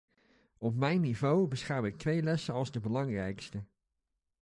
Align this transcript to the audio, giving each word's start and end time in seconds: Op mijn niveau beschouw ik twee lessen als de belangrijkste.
Op 0.57 0.75
mijn 0.75 1.01
niveau 1.01 1.47
beschouw 1.47 1.85
ik 1.85 1.97
twee 1.97 2.23
lessen 2.23 2.53
als 2.53 2.71
de 2.71 2.79
belangrijkste. 2.79 3.63